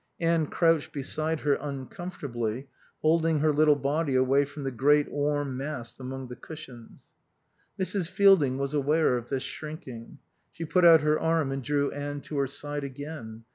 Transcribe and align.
Anne 0.19 0.47
crouched 0.47 0.91
beside 0.91 1.41
her, 1.41 1.53
uncomfortably, 1.61 2.67
holding 3.03 3.37
her 3.37 3.53
little 3.53 3.75
body 3.75 4.15
away 4.15 4.43
from 4.43 4.63
the 4.63 4.71
great 4.71 5.11
warm 5.11 5.55
mass 5.55 5.99
among 5.99 6.27
the 6.27 6.35
cushions. 6.35 7.03
Mrs. 7.79 8.09
Fielding 8.09 8.57
was 8.57 8.73
aware 8.73 9.15
of 9.15 9.29
this 9.29 9.43
shrinking. 9.43 10.17
She 10.51 10.65
put 10.65 10.85
out 10.85 11.01
her 11.01 11.19
arm 11.19 11.51
and 11.51 11.61
drew 11.63 11.91
Anne 11.91 12.21
to 12.21 12.39
her 12.39 12.47
side 12.47 12.83
again. 12.83 13.43